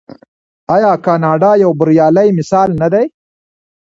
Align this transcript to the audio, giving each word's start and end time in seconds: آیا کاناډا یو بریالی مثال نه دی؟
آیا 0.75 0.91
کاناډا 1.05 1.51
یو 1.63 1.71
بریالی 1.79 2.27
مثال 2.39 2.69
نه 2.81 2.87
دی؟ 2.93 3.05